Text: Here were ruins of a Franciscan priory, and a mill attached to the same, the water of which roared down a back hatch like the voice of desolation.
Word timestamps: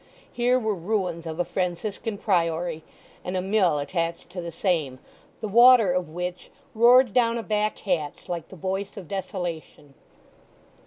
Here 0.33 0.57
were 0.57 0.73
ruins 0.73 1.27
of 1.27 1.39
a 1.39 1.45
Franciscan 1.45 2.17
priory, 2.17 2.81
and 3.23 3.37
a 3.37 3.39
mill 3.41 3.77
attached 3.77 4.31
to 4.31 4.41
the 4.41 4.51
same, 4.51 4.97
the 5.41 5.47
water 5.47 5.91
of 5.93 6.09
which 6.09 6.49
roared 6.73 7.13
down 7.13 7.37
a 7.37 7.43
back 7.43 7.77
hatch 7.77 8.27
like 8.27 8.47
the 8.47 8.55
voice 8.55 8.97
of 8.97 9.07
desolation. 9.07 9.93